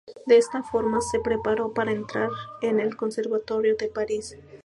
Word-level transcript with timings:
De 0.25 0.35
esta 0.35 0.63
forma 0.63 0.99
se 0.99 1.19
preparó 1.19 1.75
para 1.75 1.91
entrar 1.91 2.29
en 2.63 2.79
el 2.79 2.95
Conservatorio 2.95 3.75
de 3.77 3.87
París. 3.87 4.35